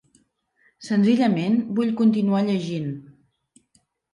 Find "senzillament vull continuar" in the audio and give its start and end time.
0.87-2.43